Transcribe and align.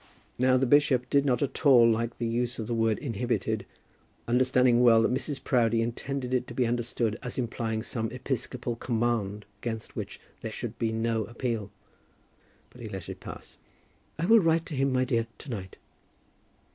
Now 0.39 0.57
the 0.57 0.65
bishop 0.65 1.07
did 1.11 1.25
not 1.25 1.43
at 1.43 1.63
all 1.63 1.87
like 1.87 2.17
the 2.17 2.25
use 2.25 2.57
of 2.57 2.65
the 2.65 2.73
word 2.73 2.97
inhibited, 2.97 3.67
understanding 4.27 4.81
well 4.81 5.03
that 5.03 5.13
Mrs. 5.13 5.43
Proudie 5.43 5.83
intended 5.83 6.33
it 6.33 6.47
to 6.47 6.55
be 6.55 6.65
understood 6.65 7.19
as 7.21 7.37
implying 7.37 7.83
some 7.83 8.09
episcopal 8.09 8.75
command 8.75 9.45
against 9.61 9.95
which 9.95 10.19
there 10.39 10.51
should 10.51 10.79
be 10.79 10.91
no 10.91 11.25
appeal; 11.25 11.69
but 12.71 12.81
he 12.81 12.89
let 12.89 13.09
it 13.09 13.19
pass. 13.19 13.57
"I 14.17 14.25
will 14.25 14.39
write 14.39 14.65
to 14.65 14.75
him, 14.75 14.91
my 14.91 15.05
dear, 15.05 15.27
to 15.37 15.49
night." 15.51 15.77